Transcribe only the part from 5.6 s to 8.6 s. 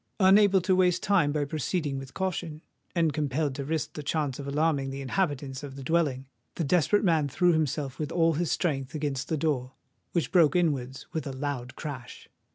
of the dwelling, the desperate man threw himself with all his